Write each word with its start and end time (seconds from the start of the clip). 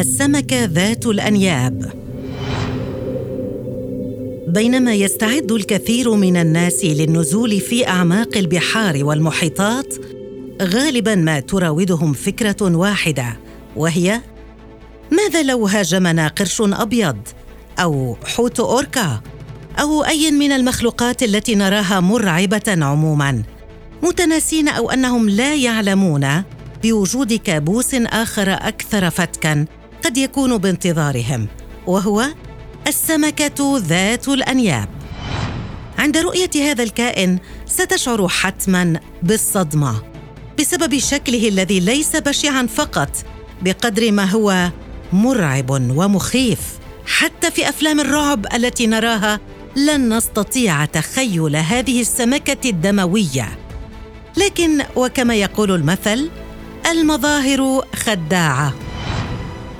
السمكه 0.00 0.64
ذات 0.64 1.06
الأنياب. 1.06 1.92
بينما 4.48 4.94
يستعد 4.94 5.52
الكثير 5.52 6.14
من 6.14 6.36
الناس 6.36 6.84
للنزول 6.84 7.60
في 7.60 7.88
أعماق 7.88 8.36
البحار 8.36 9.04
والمحيطات 9.04 9.94
غالبا 10.62 11.14
ما 11.14 11.40
تراودهم 11.40 12.12
فكرة 12.12 12.56
واحدة 12.76 13.36
وهي 13.76 14.20
ماذا 15.12 15.42
لو 15.42 15.66
هاجمنا 15.66 16.28
قرش 16.28 16.60
أبيض 16.60 17.16
أو 17.78 18.16
حوت 18.24 18.60
أوركا 18.60 19.20
أو 19.80 20.04
أي 20.04 20.30
من 20.30 20.52
المخلوقات 20.52 21.22
التي 21.22 21.54
نراها 21.54 22.00
مرعبة 22.00 22.84
عموما 22.84 23.42
متناسين 24.02 24.68
أو 24.68 24.90
أنهم 24.90 25.28
لا 25.28 25.54
يعلمون 25.54 26.42
بوجود 26.82 27.32
كابوس 27.32 27.94
آخر 27.94 28.52
أكثر 28.52 29.10
فتكا؟ 29.10 29.64
قد 30.06 30.16
يكون 30.16 30.58
بانتظارهم 30.58 31.46
وهو 31.86 32.24
السمكة 32.86 33.78
ذات 33.78 34.28
الأنياب. 34.28 34.88
عند 35.98 36.18
رؤية 36.18 36.50
هذا 36.56 36.82
الكائن 36.82 37.38
ستشعر 37.66 38.28
حتما 38.28 39.00
بالصدمة 39.22 40.02
بسبب 40.58 40.98
شكله 40.98 41.48
الذي 41.48 41.80
ليس 41.80 42.16
بشعا 42.16 42.66
فقط 42.66 43.10
بقدر 43.62 44.12
ما 44.12 44.24
هو 44.24 44.70
مرعب 45.12 45.70
ومخيف. 45.70 46.60
حتى 47.06 47.50
في 47.50 47.68
أفلام 47.68 48.00
الرعب 48.00 48.46
التي 48.54 48.86
نراها 48.86 49.40
لن 49.76 50.16
نستطيع 50.16 50.84
تخيل 50.84 51.56
هذه 51.56 52.00
السمكة 52.00 52.70
الدموية. 52.70 53.58
لكن 54.36 54.84
وكما 54.96 55.34
يقول 55.34 55.72
المثل 55.72 56.30
المظاهر 56.90 57.84
خداعة. 57.94 58.85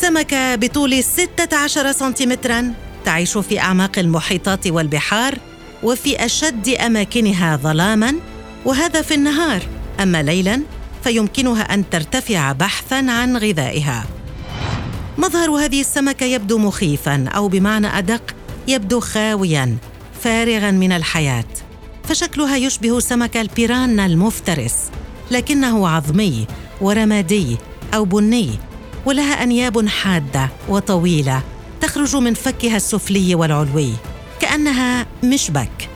سمكه 0.00 0.54
بطول 0.54 1.04
16 1.04 1.92
سنتيمترا 1.92 2.74
تعيش 3.04 3.38
في 3.38 3.60
أعماق 3.60 3.98
المحيطات 3.98 4.66
والبحار 4.66 5.38
وفي 5.82 6.24
أشد 6.24 6.68
أماكنها 6.68 7.56
ظلاما 7.56 8.14
وهذا 8.64 9.02
في 9.02 9.14
النهار. 9.14 9.62
أما 10.02 10.22
ليلا 10.22 10.62
فيمكنها 11.04 11.62
أن 11.62 11.90
ترتفع 11.90 12.52
بحثا 12.52 12.94
عن 12.94 13.36
غذائها. 13.36 14.04
مظهر 15.18 15.50
هذه 15.50 15.80
السمكة 15.80 16.24
يبدو 16.26 16.58
مخيفا 16.58 17.28
أو 17.28 17.48
بمعنى 17.48 17.98
أدق 17.98 18.22
يبدو 18.68 19.00
خاويا 19.00 19.76
فارغا 20.20 20.70
من 20.70 20.92
الحياة. 20.92 21.44
فشكلها 22.04 22.56
يشبه 22.56 23.00
سمك 23.00 23.36
البيرانا 23.36 24.06
المفترس 24.06 24.74
لكنه 25.30 25.88
عظمي 25.88 26.46
ورمادي 26.80 27.56
أو 27.94 28.04
بني 28.04 28.67
ولها 29.06 29.42
أنياب 29.42 29.88
حادة 29.88 30.48
وطويلة 30.68 31.42
تخرج 31.80 32.16
من 32.16 32.34
فكها 32.34 32.76
السفلي 32.76 33.34
والعلوي 33.34 33.92
كأنها 34.40 35.06
مشبك. 35.24 35.88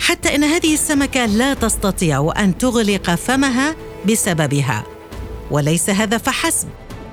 حتى 0.00 0.34
إن 0.34 0.44
هذه 0.44 0.74
السمكة 0.74 1.26
لا 1.26 1.54
تستطيع 1.54 2.32
أن 2.36 2.58
تغلق 2.58 3.14
فمها 3.14 3.76
بسببها. 4.08 4.84
وليس 5.50 5.90
هذا 5.90 6.18
فحسب 6.18 6.68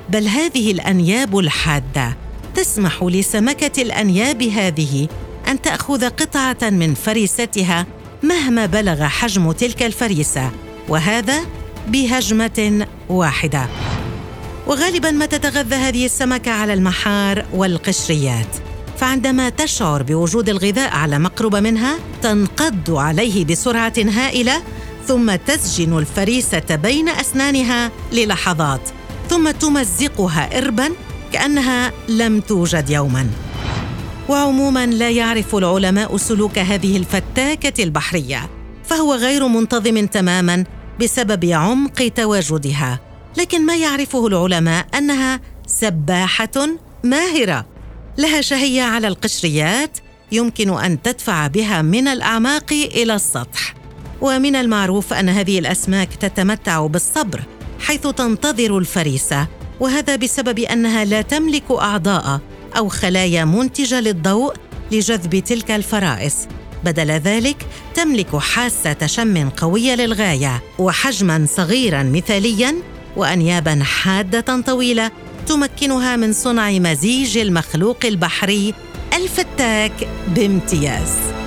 بل 0.09 0.27
هذه 0.27 0.71
الأنياب 0.71 1.37
الحادة 1.37 2.17
تسمح 2.55 3.03
لسمكة 3.03 3.81
الأنياب 3.81 4.43
هذه 4.43 5.07
أن 5.47 5.61
تأخذ 5.61 6.09
قطعة 6.09 6.69
من 6.69 6.93
فريستها 6.93 7.85
مهما 8.23 8.65
بلغ 8.65 9.03
حجم 9.03 9.51
تلك 9.51 9.83
الفريسة 9.83 10.51
وهذا 10.89 11.41
بهجمة 11.87 12.87
واحدة. 13.09 13.67
وغالبا 14.67 15.11
ما 15.11 15.25
تتغذى 15.25 15.75
هذه 15.75 16.05
السمكه 16.05 16.51
على 16.51 16.73
المحار 16.73 17.45
والقشريات. 17.53 18.47
فعندما 18.97 19.49
تشعر 19.49 20.03
بوجود 20.03 20.49
الغذاء 20.49 20.89
على 20.89 21.19
مقرب 21.19 21.55
منها 21.55 21.97
تنقض 22.21 22.91
عليه 22.91 23.45
بسرعة 23.45 23.93
هائلة 23.97 24.63
ثم 25.07 25.35
تسجن 25.35 25.97
الفريسة 25.97 26.75
بين 26.75 27.09
أسنانها 27.09 27.91
للحظات 28.13 28.81
ثم 29.29 29.51
تمزقها 29.51 30.57
اربا 30.57 30.89
كأنها 31.33 31.91
لم 32.09 32.39
توجد 32.39 32.89
يوما. 32.89 33.27
وعموما 34.29 34.85
لا 34.85 35.09
يعرف 35.09 35.55
العلماء 35.55 36.17
سلوك 36.17 36.59
هذه 36.59 36.97
الفتاكة 36.97 37.83
البحرية 37.83 38.49
فهو 38.83 39.13
غير 39.13 39.47
منتظم 39.47 40.05
تماما 40.05 40.63
بسبب 41.01 41.45
عمق 41.45 42.11
تواجدها. 42.15 43.06
لكن 43.37 43.65
ما 43.65 43.75
يعرفه 43.75 44.27
العلماء 44.27 44.87
أنها 44.97 45.41
سباحة 45.67 46.67
ماهرة. 47.03 47.65
لها 48.17 48.41
شهية 48.41 48.81
على 48.81 49.07
القشريات 49.07 49.97
يمكن 50.31 50.79
أن 50.79 51.01
تدفع 51.01 51.47
بها 51.47 51.81
من 51.81 52.07
الأعماق 52.07 52.71
إلى 52.71 53.15
السطح. 53.15 53.73
ومن 54.21 54.55
المعروف 54.55 55.13
أن 55.13 55.29
هذه 55.29 55.59
الأسماك 55.59 56.15
تتمتع 56.15 56.85
بالصبر 56.85 57.41
حيث 57.79 58.07
تنتظر 58.07 58.77
الفريسة 58.77 59.47
وهذا 59.79 60.15
بسبب 60.15 60.59
أنها 60.59 61.05
لا 61.05 61.21
تملك 61.21 61.71
أعضاء 61.71 62.39
أو 62.77 62.89
خلايا 62.89 63.45
منتجة 63.45 63.99
للضوء 63.99 64.53
لجذب 64.91 65.39
تلك 65.39 65.71
الفرائس. 65.71 66.47
بدل 66.83 67.11
ذلك 67.11 67.65
تملك 67.95 68.35
حاسة 68.35 69.05
شم 69.05 69.49
قوية 69.49 69.95
للغاية 69.95 70.63
وحجما 70.79 71.47
صغيرا 71.49 72.03
مثاليا 72.03 72.75
وانيابا 73.17 73.79
حادة 73.83 74.61
طويلة 74.61 75.11
تمكنها 75.47 76.15
من 76.15 76.33
صنع 76.33 76.71
مزيج 76.71 77.37
المخلوق 77.37 78.05
البحري 78.05 78.73
الفتاك 79.13 80.07
بامتياز. 80.35 81.46